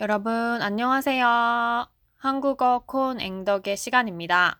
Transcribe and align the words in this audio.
여러분, 0.00 0.32
안녕하세요. 0.32 1.86
한국어 2.16 2.84
콘 2.86 3.20
앵덕의 3.20 3.76
시간입니다. 3.76 4.58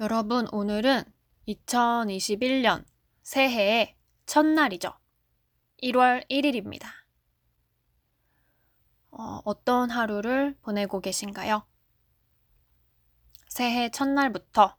여러분, 0.00 0.48
오늘은 0.50 1.04
2021년 1.46 2.84
새해의 3.22 3.94
첫날이죠. 4.26 4.92
1월 5.80 6.28
1일입니다. 6.28 6.86
어, 9.12 9.40
어떤 9.44 9.88
하루를 9.88 10.56
보내고 10.62 11.00
계신가요? 11.00 11.64
새해 13.46 13.90
첫날부터 13.90 14.76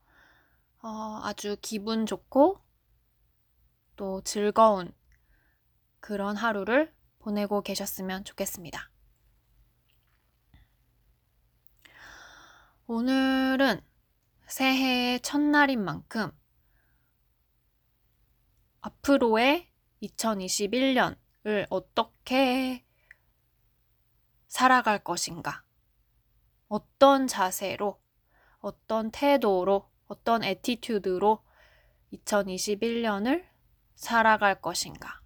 어, 0.82 1.22
아주 1.24 1.56
기분 1.62 2.06
좋고 2.06 2.60
또 3.96 4.22
즐거운 4.26 4.94
그런 6.02 6.36
하루를 6.36 6.93
보내고 7.24 7.62
계셨으면 7.62 8.26
좋겠습니다. 8.26 8.90
오늘은 12.86 13.80
새해의 14.48 15.22
첫날인 15.22 15.84
만큼 15.84 16.32
앞으로의 18.82 19.72
2021년을 20.02 21.66
어떻게 21.70 22.86
살아갈 24.48 25.02
것인가? 25.02 25.64
어떤 26.68 27.28
자세로, 27.28 28.02
어떤 28.60 29.12
태도로, 29.12 29.90
어떤 30.08 30.44
attitude로 30.44 31.42
2021년을 32.12 33.46
살아갈 33.96 34.60
것인가? 34.62 35.23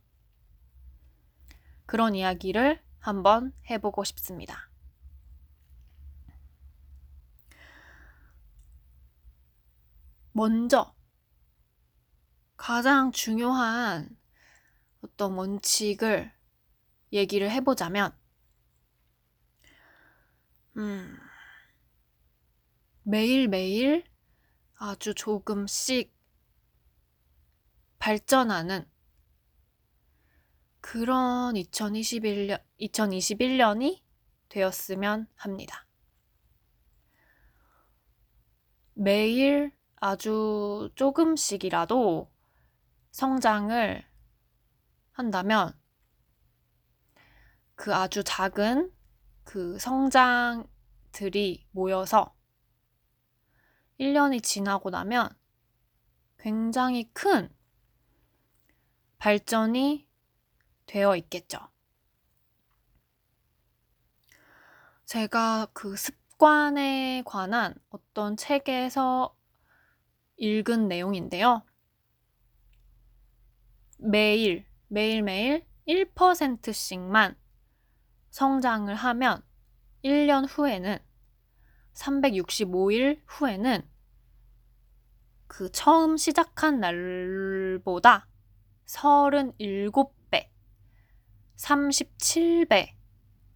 그런 1.88 2.16
이야기를 2.16 2.84
한번 3.00 3.54
해보고 3.70 4.04
싶습니다. 4.04 4.70
먼저 10.34 10.94
가장 12.58 13.12
중요한 13.12 14.16
어떤 15.02 15.34
원칙을 15.34 16.31
얘기를 17.14 17.50
해보자면, 17.50 18.16
음, 20.75 21.17
매일매일 23.03 24.03
아주 24.75 25.16
조금씩 25.16 26.14
발전하는 27.97 28.86
그런 30.90 31.56
2021년, 31.56 32.64
2021년이 32.80 34.02
되었으면 34.48 35.28
합니다. 35.36 35.86
매일 38.94 39.74
아주 39.98 40.90
조금씩이라도 40.96 42.32
성장을 43.12 44.06
한다면 45.12 45.78
그 47.76 47.94
아주 47.94 48.24
작은 48.24 48.90
그 49.44 49.78
성장들이 49.80 51.68
모여서 51.72 52.34
1년이 54.00 54.42
지나고 54.42 54.90
나면 54.90 55.38
굉장히 56.38 57.12
큰 57.12 57.54
발전이 59.18 60.06
되어 60.88 61.16
있겠죠. 61.18 61.60
제가 65.06 65.68
그 65.74 65.96
습관에 65.96 67.24
관한 67.26 67.76
어떤 67.90 68.36
책에서 68.36 69.36
읽은 70.38 70.88
내용인데요. 70.88 71.64
매일, 73.97 74.66
매일매일 74.88 75.66
1%씩만 75.88 77.38
성장을 78.30 78.94
하면 78.94 79.44
1년 80.03 80.46
후에는 80.47 81.00
365일 81.94 83.22
후에는 83.26 83.90
그 85.47 85.72
처음 85.72 86.18
시작한 86.18 86.80
날보다 86.80 88.28
37배, 88.86 90.16
37배 91.57 92.94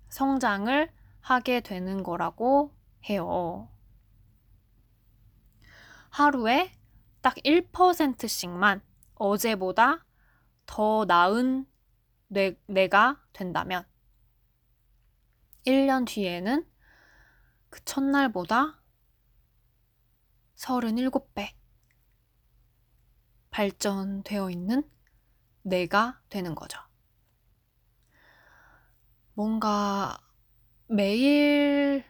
성장을 0.10 0.92
하게 1.22 1.62
되는 1.62 2.04
거라고 2.04 2.76
해요. 3.10 3.70
하루에 6.10 6.72
딱 7.22 7.36
1%씩만 7.36 8.82
어제보다 9.16 10.06
더 10.66 11.06
나은 11.06 11.66
내, 12.28 12.58
내가 12.66 13.22
된다면 13.34 13.86
1년 15.66 16.08
뒤에는 16.08 16.66
그 17.70 17.84
첫날보다 17.86 18.82
37배 20.56 21.54
발전되어 23.52 24.50
있는 24.50 24.90
내가 25.62 26.22
되는 26.30 26.56
거죠. 26.56 26.80
뭔가 29.34 30.18
매일, 30.88 32.04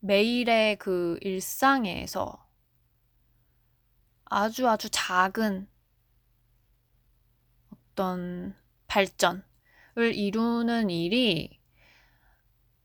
매일의 0.00 0.78
그 0.78 1.18
일상에서 1.20 2.48
아주 4.24 4.68
아주 4.68 4.88
작은 4.90 5.68
어떤 7.70 8.56
발전을 8.86 9.44
이루는 10.14 10.88
일이 10.88 11.60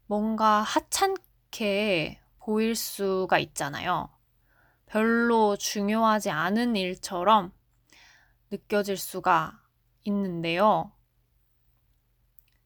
뭔가 0.06 0.62
하찮게 0.62 2.20
보일 2.48 2.76
수가 2.76 3.40
있잖아요. 3.40 4.10
별로 4.86 5.58
중요하지 5.58 6.30
않은 6.30 6.78
일처럼 6.78 7.52
느껴질 8.52 8.96
수가 8.96 9.62
있는데요. 10.06 10.94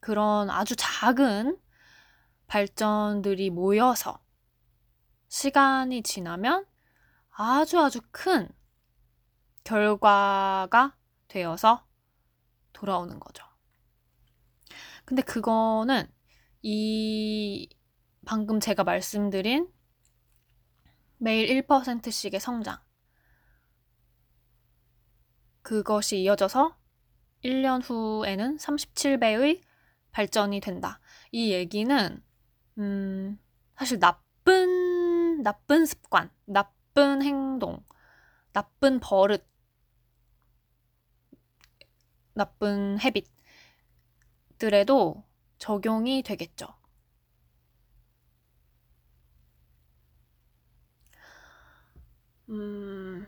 그런 0.02 0.50
아주 0.50 0.76
작은 0.76 1.58
발전들이 2.48 3.50
모여서 3.50 4.20
시간이 5.30 6.04
지나면 6.04 6.66
아주 7.30 7.80
아주 7.80 8.02
큰 8.12 8.50
결과가 9.64 10.98
되어서 11.30 11.88
돌아오는 12.74 13.20
거죠. 13.20 13.46
근데 15.06 15.22
그거는 15.22 16.12
이 16.62 17.70
방금 18.26 18.60
제가 18.60 18.84
말씀드린 18.84 19.72
매일 21.18 21.64
1%씩의 21.64 22.40
성장. 22.40 22.78
그것이 25.62 26.22
이어져서 26.22 26.76
1년 27.44 27.82
후에는 27.84 28.58
37배의 28.58 29.62
발전이 30.12 30.60
된다. 30.60 31.00
이 31.32 31.52
얘기는, 31.52 32.24
음, 32.78 33.40
사실 33.76 34.00
나쁜, 34.00 35.42
나쁜 35.44 35.86
습관, 35.86 36.30
나쁜 36.46 37.22
행동, 37.24 37.84
나쁜 38.54 39.00
버릇, 39.00 39.46
나쁜 42.34 42.98
헤빗들에도 44.58 45.24
적용이 45.58 46.24
되겠죠. 46.24 46.68
음, 52.50 53.26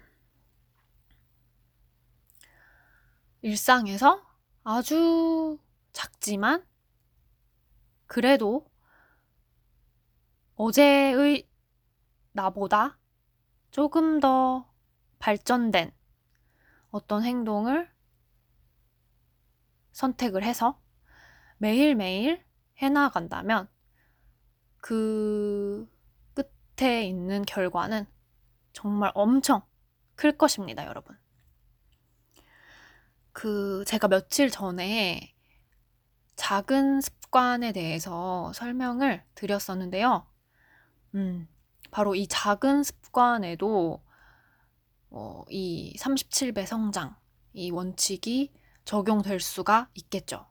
일상에서 3.41 4.21
아주 4.63 5.57
작지만 5.93 6.65
그래도 8.13 8.69
어제의 10.53 11.49
나보다 12.31 12.99
조금 13.71 14.19
더 14.19 14.71
발전된 15.17 15.91
어떤 16.91 17.23
행동을 17.23 17.91
선택을 19.93 20.43
해서 20.43 20.79
매일매일 21.57 22.45
해나간다면 22.77 23.67
그 24.77 25.89
끝에 26.35 27.07
있는 27.07 27.41
결과는 27.41 28.05
정말 28.73 29.11
엄청 29.15 29.63
클 30.13 30.37
것입니다, 30.37 30.85
여러분. 30.85 31.17
그, 33.31 33.83
제가 33.87 34.07
며칠 34.07 34.51
전에 34.51 35.33
작은 36.35 37.01
습 37.01 37.22
습관에 37.33 37.71
대해서 37.71 38.53
설명을 38.53 39.23
드렸었는데요. 39.33 40.27
음, 41.15 41.47
바로 41.89 42.13
이 42.13 42.27
작은 42.27 42.83
습관에도 42.83 44.03
어, 45.09 45.43
이 45.49 45.95
37배 45.97 46.67
성장, 46.67 47.15
이 47.53 47.71
원칙이 47.71 48.53
적용될 48.85 49.39
수가 49.39 49.89
있겠죠. 49.95 50.45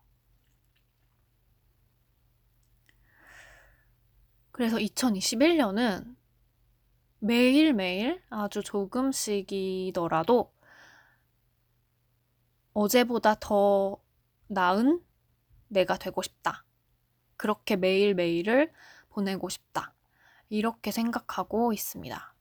그래서 4.50 4.76
2021년은 4.78 6.16
매일매일 7.20 8.20
아주 8.28 8.60
조금씩이더라도 8.64 10.52
어제보다 12.72 13.36
더 13.38 14.02
나은 14.48 15.00
내가 15.68 15.96
되고 15.96 16.20
싶다. 16.22 16.64
그렇게 17.42 17.74
매일매일을 17.74 18.72
보내고 19.08 19.48
싶다. 19.48 19.92
이렇게 20.48 20.92
생각하고 20.92 21.72
있습니다. 21.72 22.34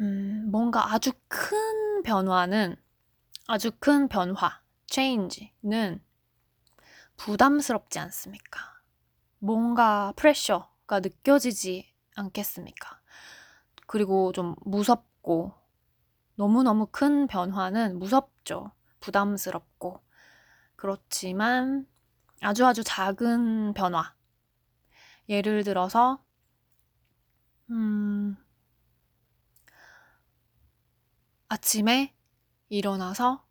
음, 0.00 0.48
뭔가 0.48 0.92
아주 0.92 1.10
큰 1.26 2.04
변화는, 2.04 2.76
아주 3.48 3.72
큰 3.80 4.06
변화, 4.06 4.62
change는 4.86 6.00
부담스럽지 7.16 7.98
않습니까? 7.98 8.60
뭔가 9.40 10.12
프레셔가 10.14 11.00
느껴지지 11.00 11.92
않겠습니까? 12.14 13.00
그리고 13.88 14.30
좀 14.30 14.54
무섭고, 14.60 15.52
너무너무 16.36 16.86
큰 16.92 17.26
변화는 17.26 17.98
무섭죠. 17.98 18.70
부담스럽고. 19.00 20.05
그렇지만 20.86 21.84
아주 22.42 22.64
아주 22.64 22.84
작은 22.84 23.74
변화. 23.74 24.14
예를 25.28 25.62
들어서, 25.64 26.18
음, 27.70 28.36
아침에 31.48 32.14
일어나서 32.68 33.44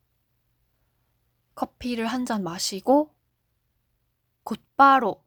커피를 1.55 2.05
한 2.05 2.23
잔 2.25 2.43
마시고 2.43 3.13
곧바로 4.45 5.25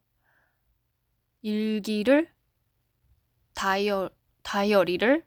일기를 1.41 2.29
다이어 3.53 4.09
다이어리를 4.43 5.23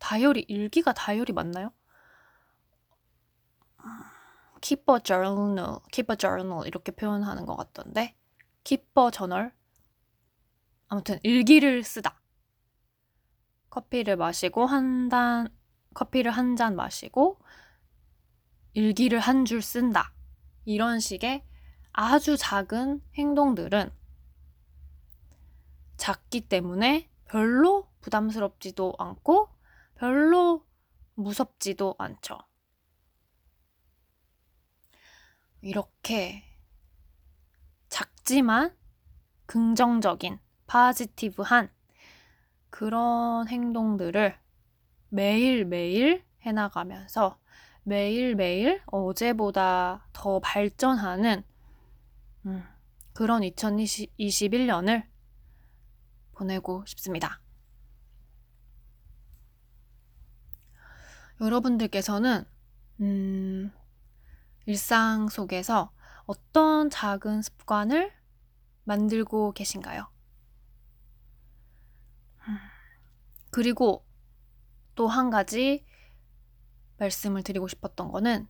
다이어리 0.00 0.46
일기가 0.48 0.94
다이어리 0.94 1.32
맞나요? 1.34 1.72
Keep 4.66 4.82
a 4.90 4.98
journal, 5.00 5.78
keep 5.92 6.10
a 6.12 6.16
journal 6.16 6.66
이렇게 6.66 6.90
표현하는 6.90 7.46
것 7.46 7.54
같던데 7.56 8.16
keep 8.64 8.84
a 8.98 9.10
journal 9.12 9.52
아무튼 10.88 11.20
일기를 11.22 11.84
쓰다 11.84 12.20
커피를 13.70 14.16
마시고 14.16 14.66
한단 14.66 15.48
커피를 15.94 16.32
한 16.32 16.56
잔 16.56 16.74
마시고 16.74 17.38
일기를 18.74 19.20
한 19.20 19.44
줄 19.44 19.62
쓴다. 19.62 20.12
이런 20.64 20.98
식의 21.00 21.44
아주 21.92 22.36
작은 22.36 23.00
행동들은 23.14 23.90
작기 25.96 26.48
때문에 26.48 27.08
별로 27.26 27.88
부담스럽지도 28.00 28.94
않고 28.98 29.48
별로 29.94 30.66
무섭지도 31.14 31.94
않죠. 31.98 32.38
이렇게 35.66 36.44
작지만 37.88 38.72
긍정적인, 39.46 40.38
파지티브한 40.68 41.72
그런 42.70 43.48
행동들을 43.48 44.38
매일매일 45.08 46.24
해나가면서 46.42 47.40
매일매일 47.82 48.80
어제보다 48.86 50.06
더 50.12 50.38
발전하는 50.38 51.42
음, 52.46 52.62
그런 53.12 53.42
2021년을 53.42 55.04
보내고 56.30 56.84
싶습니다. 56.86 57.40
여러분들께서는 61.40 62.44
음, 63.00 63.72
일상 64.66 65.28
속에서 65.28 65.92
어떤 66.26 66.90
작은 66.90 67.42
습관을 67.42 68.12
만들고 68.84 69.52
계신가요? 69.52 70.08
음, 72.48 72.58
그리고 73.50 74.04
또 74.94 75.08
한 75.08 75.30
가지 75.30 75.84
말씀을 76.98 77.42
드리고 77.42 77.68
싶었던 77.68 78.10
거는 78.10 78.48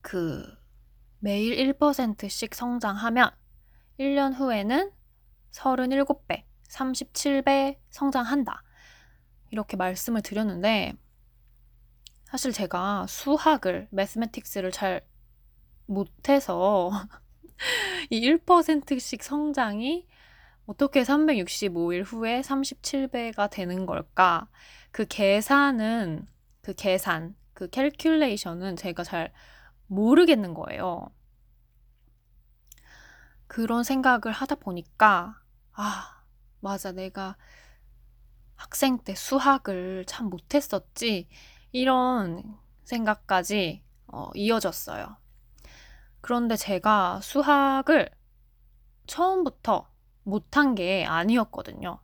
그 0.00 0.44
매일 1.18 1.56
1%씩 1.78 2.54
성장하면 2.54 3.30
1년 3.98 4.34
후에는 4.34 4.92
37배, 5.52 6.44
37배 6.68 7.78
성장한다. 7.90 8.62
이렇게 9.50 9.76
말씀을 9.76 10.20
드렸는데 10.22 10.94
사실 12.34 12.50
제가 12.50 13.06
수학을, 13.06 13.86
매스매틱스를 13.92 14.72
잘 14.72 15.06
못해서 15.86 16.90
이 18.10 18.28
1%씩 18.28 19.22
성장이 19.22 20.08
어떻게 20.66 21.04
365일 21.04 22.02
후에 22.02 22.40
37배가 22.40 23.48
되는 23.48 23.86
걸까? 23.86 24.48
그 24.90 25.06
계산은, 25.06 26.26
그 26.60 26.74
계산, 26.74 27.36
그 27.52 27.68
캘큘레이션은 27.68 28.76
제가 28.78 29.04
잘 29.04 29.32
모르겠는 29.86 30.54
거예요. 30.54 31.12
그런 33.46 33.84
생각을 33.84 34.32
하다 34.32 34.56
보니까, 34.56 35.40
아, 35.70 36.24
맞아. 36.58 36.90
내가 36.90 37.36
학생 38.56 38.98
때 38.98 39.14
수학을 39.14 40.04
참 40.08 40.30
못했었지. 40.30 41.28
이런 41.74 42.56
생각까지 42.84 43.82
어, 44.06 44.30
이어졌어요. 44.36 45.16
그런데 46.20 46.54
제가 46.54 47.20
수학을 47.20 48.10
처음부터 49.08 49.90
못한 50.22 50.76
게 50.76 51.04
아니었거든요. 51.04 51.98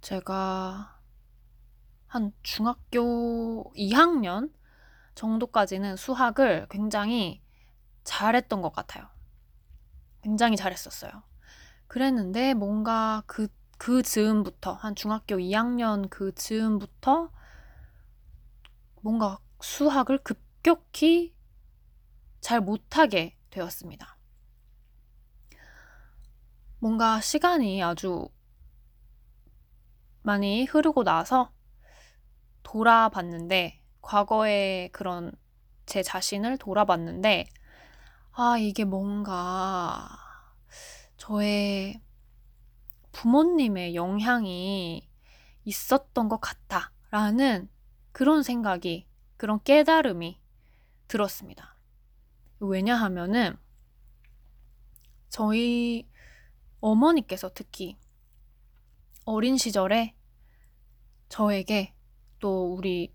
제가 0.00 1.00
한 2.08 2.32
중학교 2.42 3.72
2학년 3.76 4.52
정도까지는 5.14 5.94
수학을 5.94 6.66
굉장히 6.70 7.40
잘했던 8.02 8.62
것 8.62 8.72
같아요. 8.72 9.06
굉장히 10.22 10.56
잘했었어요. 10.56 11.22
그랬는데 11.86 12.54
뭔가 12.54 13.22
그, 13.26 13.46
그 13.78 14.02
즈음부터, 14.02 14.72
한 14.72 14.94
중학교 14.94 15.36
2학년 15.38 16.08
그 16.08 16.34
즈음부터 16.34 17.30
뭔가 19.02 19.38
수학을 19.60 20.18
급격히 20.18 21.34
잘 22.40 22.60
못하게 22.60 23.36
되었습니다. 23.50 24.16
뭔가 26.78 27.20
시간이 27.20 27.82
아주 27.82 28.28
많이 30.22 30.64
흐르고 30.64 31.04
나서 31.04 31.52
돌아봤는데, 32.62 33.82
과거의 34.00 34.90
그런 34.90 35.32
제 35.86 36.02
자신을 36.02 36.58
돌아봤는데, 36.58 37.46
아, 38.32 38.58
이게 38.58 38.84
뭔가 38.84 40.08
저의 41.16 42.00
부모님의 43.16 43.94
영향이 43.94 45.08
있었던 45.64 46.28
것 46.28 46.38
같다라는 46.38 47.66
그런 48.12 48.42
생각이, 48.42 49.06
그런 49.38 49.58
깨달음이 49.62 50.38
들었습니다. 51.08 51.76
왜냐하면은 52.60 53.56
저희 55.30 56.06
어머니께서 56.80 57.50
특히 57.54 57.96
어린 59.24 59.56
시절에 59.56 60.14
저에게 61.30 61.94
또 62.38 62.74
우리 62.74 63.14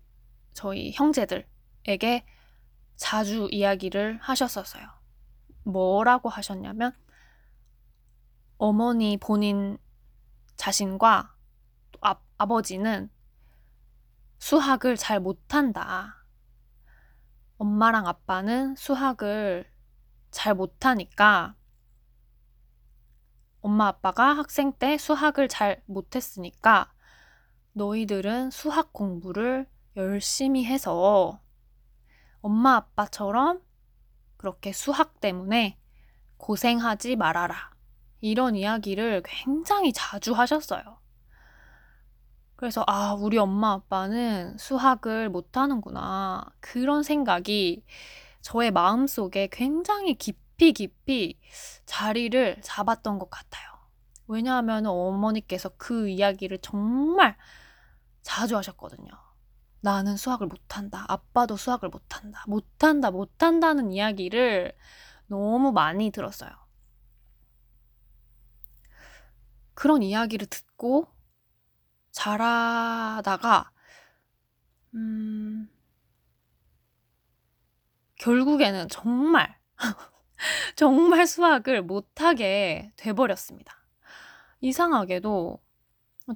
저희 0.52 0.90
형제들에게 0.92 2.26
자주 2.96 3.48
이야기를 3.52 4.18
하셨었어요. 4.20 4.84
뭐라고 5.62 6.28
하셨냐면 6.28 6.92
어머니 8.58 9.16
본인 9.16 9.78
자신과 10.56 11.34
아, 12.00 12.16
아버지는 12.38 13.10
수학을 14.38 14.96
잘 14.96 15.20
못한다. 15.20 16.24
엄마랑 17.58 18.08
아빠는 18.08 18.74
수학을 18.74 19.70
잘 20.32 20.54
못하니까 20.54 21.54
엄마 23.60 23.86
아빠가 23.86 24.36
학생 24.36 24.72
때 24.72 24.98
수학을 24.98 25.46
잘 25.46 25.82
못했으니까 25.86 26.92
너희들은 27.74 28.50
수학 28.50 28.92
공부를 28.92 29.68
열심히 29.96 30.64
해서 30.64 31.40
엄마 32.40 32.74
아빠처럼 32.74 33.62
그렇게 34.36 34.72
수학 34.72 35.20
때문에 35.20 35.78
고생하지 36.38 37.14
말아라. 37.14 37.71
이런 38.22 38.54
이야기를 38.56 39.22
굉장히 39.26 39.92
자주 39.92 40.32
하셨어요. 40.32 40.82
그래서, 42.56 42.84
아, 42.86 43.14
우리 43.14 43.36
엄마 43.36 43.72
아빠는 43.72 44.56
수학을 44.56 45.28
못하는구나. 45.28 46.46
그런 46.60 47.02
생각이 47.02 47.84
저의 48.40 48.70
마음 48.70 49.08
속에 49.08 49.48
굉장히 49.50 50.14
깊이 50.14 50.72
깊이 50.72 51.40
자리를 51.84 52.58
잡았던 52.62 53.18
것 53.18 53.28
같아요. 53.28 53.68
왜냐하면 54.28 54.86
어머니께서 54.86 55.70
그 55.76 56.08
이야기를 56.08 56.58
정말 56.62 57.36
자주 58.22 58.56
하셨거든요. 58.56 59.10
나는 59.80 60.16
수학을 60.16 60.46
못한다. 60.46 61.04
아빠도 61.08 61.56
수학을 61.56 61.88
못한다. 61.88 62.44
못한다, 62.46 63.10
못한다는 63.10 63.90
이야기를 63.90 64.76
너무 65.26 65.72
많이 65.72 66.12
들었어요. 66.12 66.61
그런 69.74 70.02
이야기를 70.02 70.46
듣고 70.48 71.08
자라다가, 72.12 73.70
음, 74.94 75.68
결국에는 78.16 78.88
정말, 78.88 79.56
정말 80.76 81.26
수학을 81.26 81.82
못하게 81.82 82.92
돼버렸습니다. 82.96 83.74
이상하게도 84.60 85.60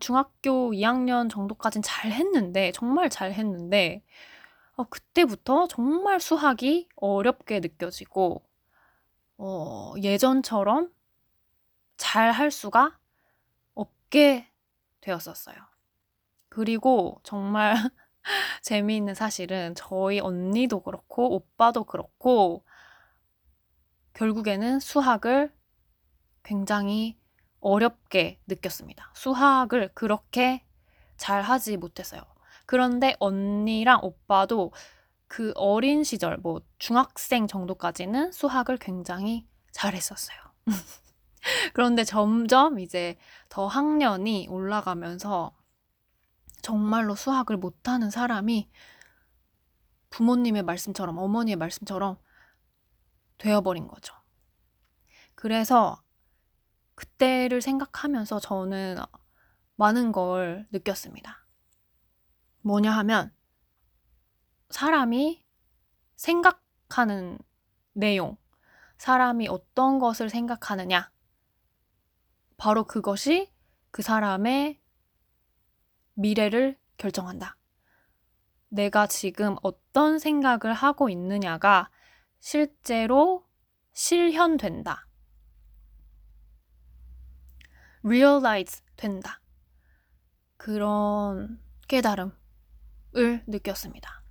중학교 0.01 0.73
2학년 0.75 1.29
정도까진 1.31 1.83
잘 1.83 2.13
했는데, 2.13 2.73
정말 2.73 3.11
잘 3.11 3.33
했는데, 3.33 4.05
어, 4.77 4.85
그때부터 4.85 5.69
정말 5.69 6.21
수학이 6.21 6.89
어렵게 6.97 7.61
느껴지고, 7.61 8.43
어, 9.39 9.95
예전처럼 10.03 10.91
잘 11.99 12.31
할 12.33 12.51
수가 12.51 12.99
없게 14.07 14.49
되었었어요. 15.01 15.57
그리고 16.49 17.21
정말 17.23 17.75
재미있는 18.63 19.15
사실은 19.15 19.75
저희 19.75 20.21
언니도 20.21 20.81
그렇고 20.81 21.35
오빠도 21.35 21.85
그렇고 21.85 22.65
결국에는 24.15 24.81
수학을 24.81 25.53
굉장히 26.43 27.19
어렵게 27.61 28.41
느꼈습니다. 28.47 29.13
수학을 29.15 29.91
그렇게 29.95 30.65
잘 31.17 31.43
하지 31.43 31.77
못했어요. 31.77 32.23
그런데 32.65 33.17
언니랑 33.19 34.01
오빠도 34.03 34.73
그 35.29 35.53
어린 35.57 36.05
시절, 36.05 36.37
뭐 36.39 36.61
중학생 36.79 37.47
정도까지는 37.47 38.33
수학을 38.33 38.77
굉장히 38.79 39.47
잘했었어요. 39.73 40.39
그런데 41.73 42.05
점점 42.05 42.79
이제 42.79 43.17
더 43.49 43.67
학년이 43.67 44.49
올라가면서 44.49 45.57
정말로 46.63 47.15
수학을 47.15 47.57
못하는 47.57 48.11
사람이 48.11 48.71
부모님의 50.11 50.63
말씀처럼, 50.63 51.19
어머니의 51.19 51.57
말씀처럼 51.57 52.19
되어버린 53.39 53.87
거죠. 53.87 54.15
그래서 55.35 56.03
그때를 56.95 57.61
생각하면서 57.61 58.41
저는 58.41 58.97
많은 59.77 60.11
걸 60.13 60.67
느꼈습니다. 60.73 61.47
뭐냐 62.63 62.91
하면 62.91 63.33
사람이 64.71 65.45
생각하는 66.17 67.39
내용, 67.93 68.37
사람이 68.99 69.49
어떤 69.49 69.99
것을 69.99 70.31
생각하느냐, 70.31 71.13
바로 72.57 72.85
그것이 72.85 73.53
그 73.91 74.03
사람의 74.03 74.81
미래를 76.15 76.79
결정한다. 76.97 77.57
내가 78.69 79.07
지금 79.07 79.57
어떤 79.63 80.19
생각을 80.19 80.73
하고 80.73 81.09
있느냐가 81.09 81.91
실제로 82.41 83.47
실현된다. 83.93 85.07
realize 88.03 88.83
된다. 88.97 89.41
그런 90.57 91.61
깨달음을 91.89 92.33
느꼈습니다. 93.47 94.23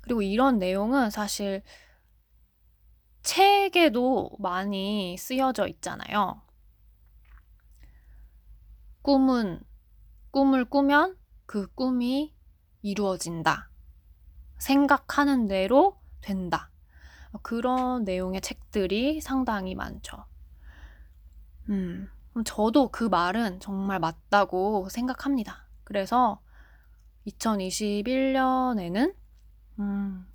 그리고 0.00 0.22
이런 0.22 0.58
내용은 0.58 1.10
사실 1.10 1.62
책에도 3.22 4.30
많이 4.38 5.16
쓰여져 5.18 5.66
있잖아요. 5.68 6.45
꿈은, 9.06 9.62
꿈을 10.32 10.64
꾸면 10.64 11.16
그 11.46 11.72
꿈이 11.76 12.34
이루어진다. 12.82 13.70
생각하는 14.58 15.46
대로 15.46 16.00
된다. 16.20 16.72
그런 17.42 18.02
내용의 18.02 18.40
책들이 18.40 19.20
상당히 19.20 19.76
많죠. 19.76 20.24
음, 21.68 22.10
저도 22.44 22.88
그 22.88 23.04
말은 23.04 23.60
정말 23.60 24.00
맞다고 24.00 24.88
생각합니다. 24.88 25.68
그래서 25.84 26.42
2021년에는, 27.28 29.14
음, 29.78 30.26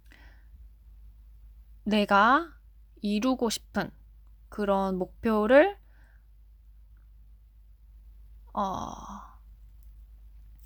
내가 1.84 2.50
이루고 3.02 3.50
싶은 3.50 3.92
그런 4.48 4.98
목표를, 4.98 5.81
어, 8.54 8.94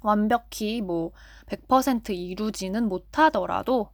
완벽히 0.01 0.81
뭐 0.81 1.11
100% 1.47 2.11
이루지는 2.11 2.87
못하더라도 2.87 3.91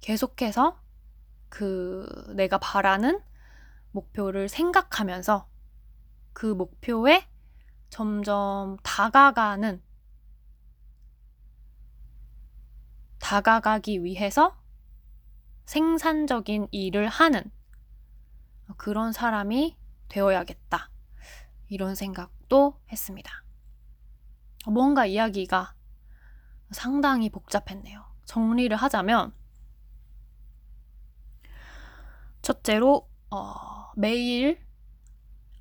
계속해서 0.00 0.78
그 1.48 2.32
내가 2.34 2.58
바라는 2.58 3.20
목표를 3.92 4.48
생각하면서 4.48 5.48
그 6.32 6.46
목표에 6.46 7.26
점점 7.90 8.76
다가가는 8.82 9.80
다가가기 13.20 14.02
위해서 14.02 14.56
생산적인 15.64 16.68
일을 16.72 17.08
하는 17.08 17.50
그런 18.76 19.12
사람이 19.12 19.76
되어야겠다. 20.08 20.93
이런 21.68 21.94
생각도 21.94 22.80
했습니다. 22.90 23.44
뭔가 24.66 25.06
이야기가 25.06 25.74
상당히 26.70 27.30
복잡했네요. 27.30 28.04
정리를 28.24 28.74
하자면, 28.76 29.34
첫째로, 32.42 33.08
어, 33.30 33.92
매일 33.96 34.64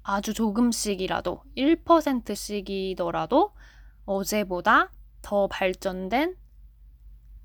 아주 0.03 0.33
조금씩이라도 0.33 1.43
1%씩이더라도 1.55 3.53
어제보다 4.05 4.91
더 5.21 5.47
발전된 5.47 6.35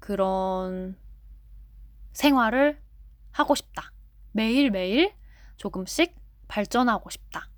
그런 0.01 0.99
생활을 2.13 2.83
하고 3.31 3.55
싶다. 3.55 3.93
매일매일 4.33 5.15
조금씩 5.57 6.17
발전하고 6.49 7.11
싶다. 7.11 7.49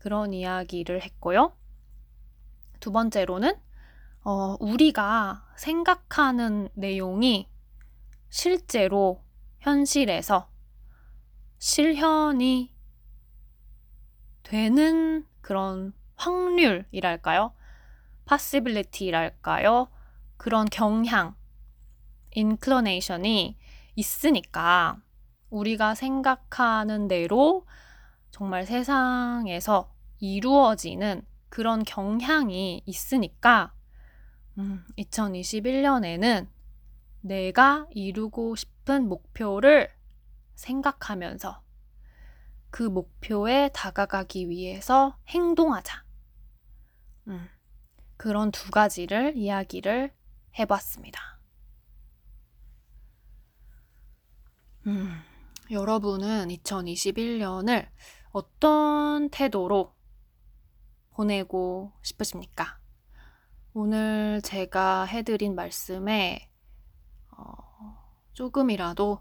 그런 0.00 0.32
이야기를 0.32 1.02
했고요. 1.02 1.54
두 2.80 2.90
번째로는 2.90 3.54
어, 4.24 4.56
우리가 4.58 5.46
생각하는 5.56 6.68
내용이 6.74 7.48
실제로 8.30 9.22
현실에서 9.60 10.50
실현이 11.58 12.74
되는 14.42 15.26
그런 15.42 15.92
확률이랄까요? 16.16 17.52
possibility랄까요? 18.26 19.88
그런 20.38 20.66
경향, 20.70 21.34
inclination이 22.34 23.58
있으니까 23.96 24.96
우리가 25.50 25.94
생각하는 25.94 27.08
대로 27.08 27.66
정말 28.30 28.64
세상에서 28.64 29.92
이루어지는 30.18 31.22
그런 31.48 31.82
경향이 31.84 32.82
있으니까 32.86 33.74
음, 34.58 34.84
2021년에는 34.98 36.48
내가 37.22 37.86
이루고 37.90 38.56
싶은 38.56 39.08
목표를 39.08 39.90
생각하면서 40.54 41.62
그 42.70 42.82
목표에 42.84 43.70
다가가기 43.72 44.48
위해서 44.48 45.18
행동하자. 45.28 46.04
음, 47.28 47.48
그런 48.16 48.50
두 48.52 48.70
가지를 48.70 49.36
이야기를 49.36 50.12
해봤습니다. 50.58 51.40
음, 54.86 55.20
여러분은 55.70 56.48
2021년을 56.48 57.88
어떤 58.32 59.28
태도로 59.30 59.94
보내고 61.10 61.92
싶으십니까? 62.02 62.78
오늘 63.72 64.40
제가 64.42 65.04
해드린 65.04 65.54
말씀에 65.54 66.50
어, 67.32 67.54
조금이라도 68.32 69.20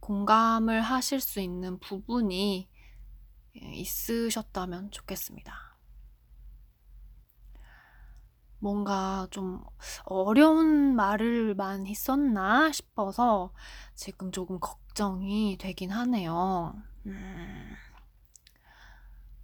공감을 0.00 0.80
하실 0.80 1.20
수 1.20 1.40
있는 1.40 1.78
부분이 1.78 2.68
있으셨다면 3.54 4.90
좋겠습니다. 4.90 5.74
뭔가 8.58 9.26
좀 9.30 9.62
어려운 10.04 10.94
말을 10.94 11.54
많이 11.54 11.94
썼나 11.94 12.72
싶어서 12.72 13.52
지금 13.94 14.32
조금 14.32 14.58
걱정이 14.58 15.58
되긴 15.58 15.90
하네요. 15.90 16.74
음, 17.04 17.76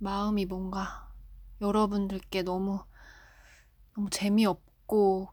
마음이 0.00 0.46
뭔가 0.46 1.12
여러분들께 1.60 2.42
너무 2.42 2.82
너무 3.94 4.08
재미없고 4.08 5.28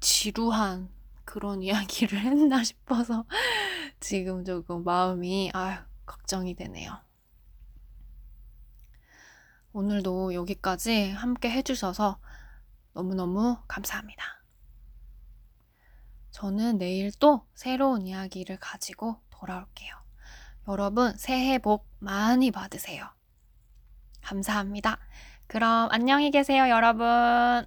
지루한 0.00 0.90
그런 1.24 1.62
이야기를 1.64 2.18
했나 2.18 2.64
싶어서 2.64 3.24
지금 4.00 4.44
조금 4.44 4.82
마음이 4.82 5.52
아유 5.54 5.78
걱정이 6.06 6.54
되네요. 6.54 6.98
오늘도 9.72 10.34
여기까지 10.34 11.10
함께 11.12 11.50
해주셔서 11.50 12.18
너무너무 12.92 13.58
감사합니다. 13.68 14.42
저는 16.32 16.78
내일 16.78 17.12
또 17.12 17.46
새로운 17.54 18.06
이야기를 18.06 18.58
가지고 18.58 19.20
돌아올게요. 19.30 20.03
여러분 20.68 21.16
새해 21.16 21.58
복 21.58 21.86
많이 21.98 22.50
받으세요. 22.50 23.06
감사합니다. 24.22 24.98
그럼 25.46 25.88
안녕히 25.92 26.30
계세요, 26.30 26.68
여러분. 26.68 27.66